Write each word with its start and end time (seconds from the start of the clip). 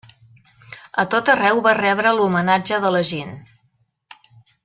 A 1.03 1.05
tot 1.15 1.29
arreu 1.33 1.61
va 1.67 1.75
rebre 1.81 2.15
l'homenatge 2.21 2.81
de 2.87 2.93
la 2.97 3.05
gent. 3.13 3.37